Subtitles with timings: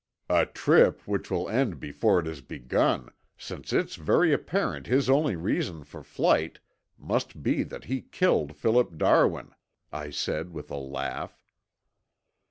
[0.31, 5.35] "A trip which will end before it has begun, since it's very apparent his only
[5.35, 6.57] reason for flight
[6.97, 9.53] must be that he killed Philip Darwin,"
[9.93, 11.45] I said with a laugh.